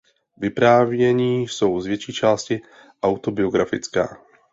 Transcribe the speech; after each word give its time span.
Vyprávění 0.37 1.43
jsou 1.47 1.81
z 1.81 1.85
větší 1.85 2.13
části 2.13 2.61
autobiografická. 3.03 4.17